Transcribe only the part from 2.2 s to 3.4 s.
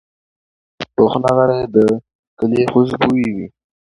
کلي خوشبويي